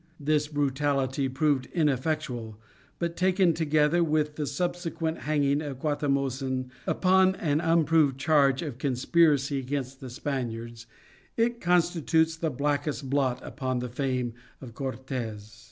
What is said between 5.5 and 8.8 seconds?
of Guatimozin upon an unproved charge of